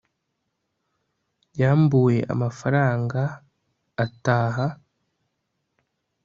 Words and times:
yambuwe 1.59 2.15
amafaranga 2.33 3.21
ataha 4.05 4.67